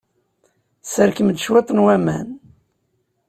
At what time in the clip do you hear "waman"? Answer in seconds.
1.83-2.27